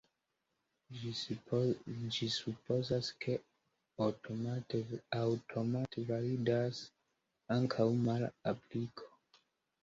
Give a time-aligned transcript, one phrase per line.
[2.13, 3.35] Ĝi supozas, ke
[4.05, 4.81] aŭtomate
[5.19, 6.81] validas
[7.59, 9.13] ankaŭ mala apliko.